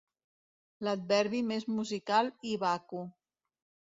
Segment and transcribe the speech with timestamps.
[0.87, 3.03] L'adverbi més musical i vacu.